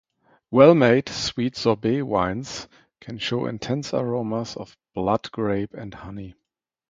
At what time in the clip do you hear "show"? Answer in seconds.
3.19-3.45